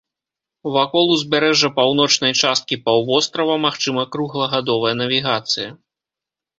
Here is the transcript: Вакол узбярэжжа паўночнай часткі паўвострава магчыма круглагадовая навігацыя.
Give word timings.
Вакол 0.77 1.11
узбярэжжа 1.15 1.69
паўночнай 1.77 2.33
часткі 2.41 2.81
паўвострава 2.89 3.61
магчыма 3.69 4.09
круглагадовая 4.17 4.93
навігацыя. 5.07 5.69